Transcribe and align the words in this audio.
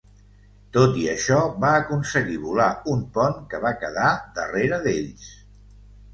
Tot 0.77 0.95
i 1.01 1.03
això 1.11 1.37
va 1.65 1.73
aconseguir 1.81 2.39
volar 2.47 2.71
un 2.95 3.05
pont 3.19 3.37
que 3.53 3.61
va 3.67 3.75
quedar 3.85 4.09
darrere 4.41 4.83
d'ells. 4.89 5.31